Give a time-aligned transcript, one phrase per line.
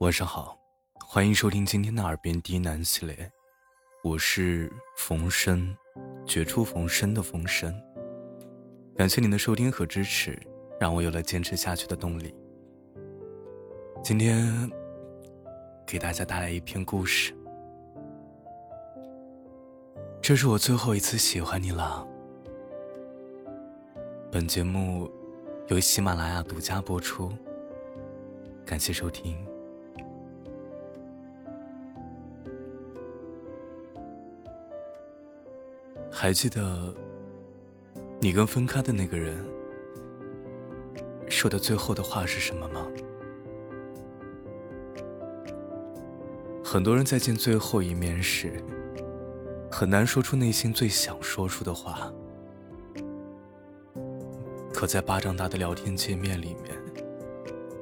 [0.00, 0.58] 晚上好，
[0.98, 3.30] 欢迎收听今天的耳边低喃系列，
[4.02, 5.76] 我是冯生，
[6.24, 7.70] 绝处逢生的冯生。
[8.96, 10.40] 感谢您的收听和支持，
[10.80, 12.34] 让我有了坚持下去的动力。
[14.02, 14.70] 今天
[15.86, 17.34] 给大家带来一篇故事，
[20.22, 22.08] 这是我最后一次喜欢你了。
[24.32, 25.10] 本节目
[25.68, 27.30] 由喜马拉雅独家播出，
[28.64, 29.36] 感谢收听。
[36.22, 36.94] 还记得
[38.20, 39.42] 你跟分开的那个人
[41.30, 42.86] 说的最后的话是什么吗？
[46.62, 48.62] 很多人在见最后一面时，
[49.72, 52.12] 很难说出内心最想说出的话。
[54.74, 56.76] 可在巴掌大的聊天界面里面，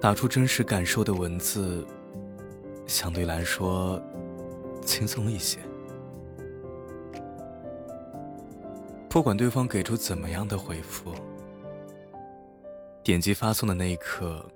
[0.01, 1.85] 打出真实感受的文字，
[2.87, 4.01] 相对来说
[4.81, 5.59] 轻松一些。
[9.19, 11.13] 不管对方给出怎么样的回复，
[13.03, 14.49] 点击发送的那一刻，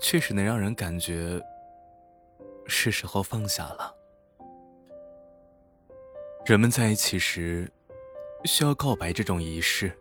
[0.00, 1.38] 确实能让人感觉
[2.64, 3.94] 是时候放下了。
[6.46, 7.70] 人们在一起时
[8.46, 9.92] 需要告白这种仪式，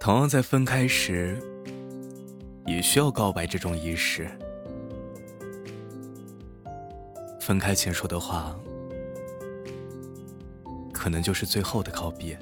[0.00, 1.40] 同样在分开时
[2.66, 4.28] 也需要告白这种仪式。
[7.40, 8.58] 分开前说的话。
[11.00, 12.38] 可能就是最后的告别。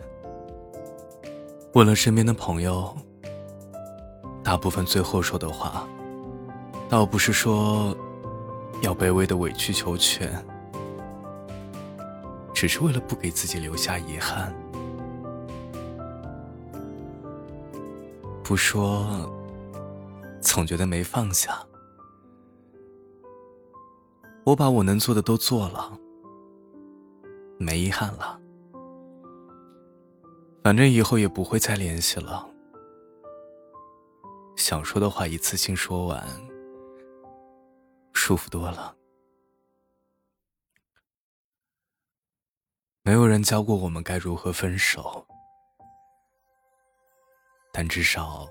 [1.74, 2.92] 问了身边的朋友，
[4.42, 5.86] 大部分最后说的话，
[6.88, 7.96] 倒不是说
[8.82, 10.44] 要卑微的委曲求全，
[12.52, 14.52] 只是为了不给自己留下遗憾。
[18.42, 19.30] 不说，
[20.40, 21.64] 总觉得没放下。
[24.42, 25.96] 我把我能做的都做了，
[27.56, 28.37] 没遗憾了。
[30.68, 32.46] 反正以后也不会再联系了。
[34.54, 36.22] 想说的话一次性说完，
[38.12, 38.94] 舒服多了。
[43.02, 45.26] 没有人教过我们该如何分手，
[47.72, 48.46] 但至少，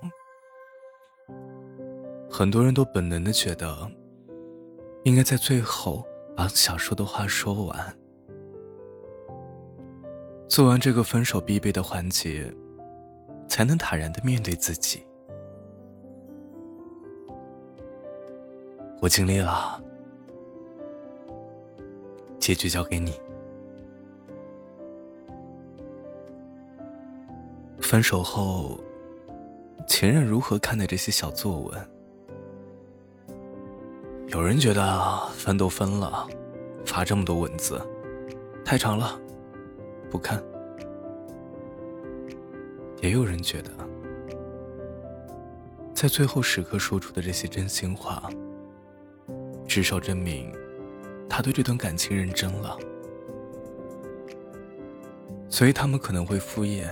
[2.27, 3.87] 很多人都本能的觉得，
[5.03, 6.03] 应该在最后
[6.35, 7.95] 把想说的话说完。
[10.47, 12.51] 做完这个分手必备的环节，
[13.47, 15.05] 才能坦然的面对自己。
[18.99, 19.81] 我尽力了，
[22.39, 23.13] 结局交给你。
[27.79, 28.79] 分手后，
[29.87, 31.89] 前任如何看待这些小作文？
[34.29, 36.27] 有人觉得分都分了，
[36.85, 37.79] 发这么多文字，
[38.65, 39.19] 太长了。
[40.09, 40.43] 不看，
[43.01, 43.71] 也有人觉得，
[45.93, 48.29] 在最后时刻说出的这些真心话，
[49.67, 50.51] 至少证明
[51.29, 52.77] 他对这段感情认真了。
[55.49, 56.87] 所以他们可能会敷衍，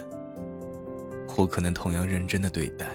[1.28, 2.88] 或可能同样认真的对待。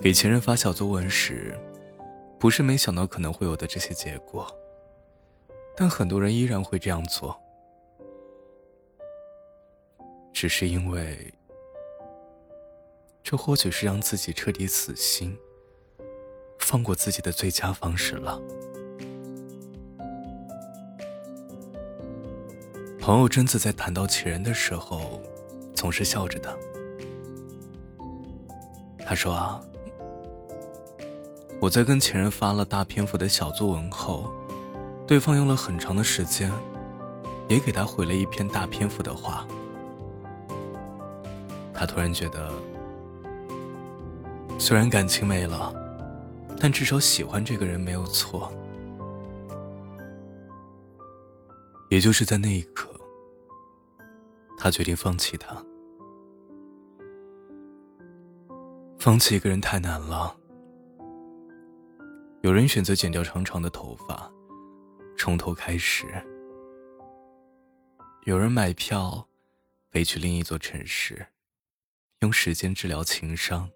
[0.00, 1.58] 给前任发小作文时，
[2.38, 4.46] 不是没想到可能会有的这些结果。
[5.80, 7.40] 但很多人依然会这样做，
[10.32, 11.32] 只是因为
[13.22, 15.38] 这或许是让自己彻底死心、
[16.58, 18.42] 放过自己的最佳方式了。
[22.98, 25.22] 朋友贞子在谈到前任的时候，
[25.76, 26.58] 总是笑着的。
[29.06, 29.62] 他说：“啊，
[31.60, 34.28] 我在跟前任发了大篇幅的小作文后。”
[35.08, 36.52] 对方用了很长的时间，
[37.48, 39.48] 也给他回了一篇大篇幅的话。
[41.72, 42.52] 他突然觉得，
[44.58, 45.74] 虽然感情没了，
[46.60, 48.52] 但至少喜欢这个人没有错。
[51.88, 52.90] 也就是在那一刻，
[54.58, 55.56] 他决定放弃他。
[58.98, 60.36] 放弃一个人太难了。
[62.42, 64.30] 有人选择剪掉长长的头发。
[65.18, 66.06] 从头开始，
[68.24, 69.28] 有人买票
[69.90, 71.26] 飞去另一座城市，
[72.20, 73.68] 用时间治疗情伤；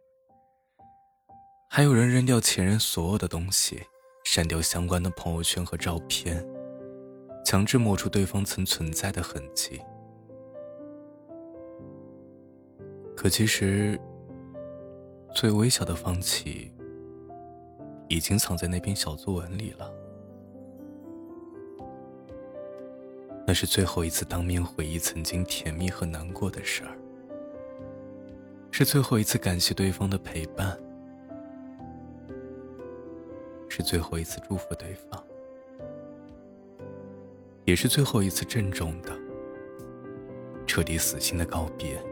[1.69, 3.83] 还有人扔掉前任所有的东西，
[4.25, 6.43] 删掉相关的朋友圈和照片，
[7.45, 9.79] 强制抹除对方曾存在的痕迹。
[13.15, 14.01] 可其实，
[15.35, 16.73] 最微小的放弃，
[18.09, 19.93] 已经藏在那篇小作文里了。
[23.53, 26.97] 那是最后一次当面回忆曾经甜蜜和难过的事儿，
[28.71, 30.75] 是最后一次感谢对方的陪伴，
[33.69, 35.23] 是最后一次祝福对方，
[37.67, 39.11] 也是最后一次郑重的、
[40.67, 42.03] 彻底死心的告别。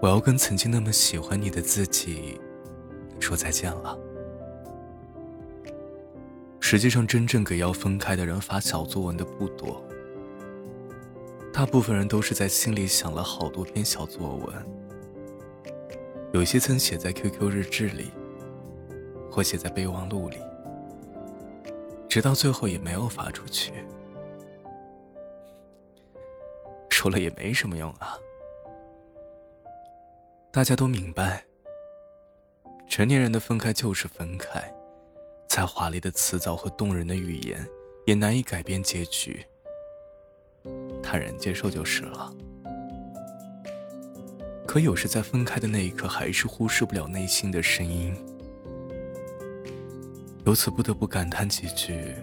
[0.00, 2.40] 我要跟曾经那么喜欢你的自己
[3.18, 3.98] 说再见了。
[6.70, 9.82] 实际上，真正给要分开的人发小作文的不多，
[11.50, 14.54] 大部分人都是在心里想了好多篇小作文，
[16.34, 18.10] 有些曾写在 QQ 日志里，
[19.30, 20.36] 或写在备忘录里，
[22.06, 23.72] 直到最后也没有发出去。
[26.90, 28.14] 说了也没什么用啊。
[30.50, 31.46] 大家都明白，
[32.86, 34.70] 成年人的分开就是分开，
[35.58, 37.68] 再华丽的辞藻和动人的语言，
[38.06, 39.44] 也难以改变结局。
[41.02, 42.32] 坦然接受就是了。
[44.64, 48.14] 可有时在分开的那一刻，还是忽视不了内心的声音，
[50.46, 52.14] 由此不得不感叹几句：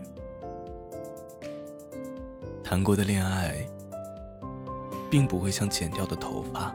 [2.64, 3.68] 谈过的恋爱，
[5.12, 6.74] 并不会像剪掉的头发。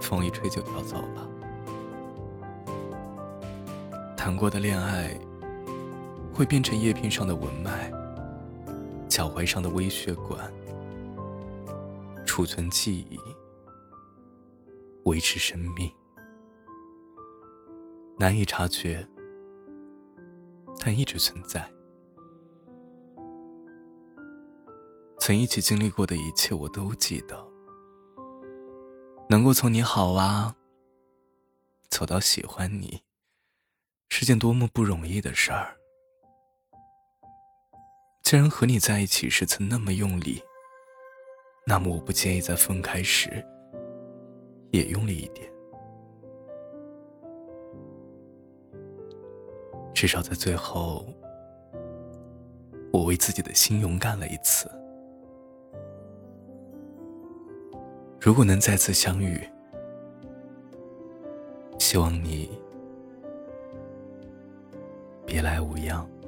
[0.00, 1.29] 风一吹就飘走了。
[4.30, 5.12] 谈过的恋爱，
[6.32, 7.90] 会变成叶片上的纹脉，
[9.08, 10.48] 脚踝上的微血管，
[12.24, 13.18] 储存记忆，
[15.02, 15.90] 维持生命。
[18.20, 19.04] 难以察觉，
[20.78, 21.68] 但一直存在。
[25.18, 27.36] 曾一起经历过的一切，我都记得。
[29.28, 30.54] 能够从你好啊，
[31.88, 33.02] 走到喜欢你，
[34.10, 35.74] 是件多么不容易的事儿。
[38.22, 40.42] 既然和你在一起时曾那么用力，
[41.66, 43.44] 那么我不介意在分开时
[44.72, 45.50] 也用力一点。
[49.94, 51.06] 至少在最后，
[52.92, 54.70] 我为自己的心勇敢了一次。
[58.20, 59.40] 如果能再次相遇，
[61.78, 62.50] 希望你
[65.30, 66.19] 别来无恙。